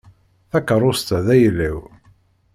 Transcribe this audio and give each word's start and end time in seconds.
Takeṛṛust-a 0.51 1.19
d 1.25 1.27
ayla-w. 1.35 1.77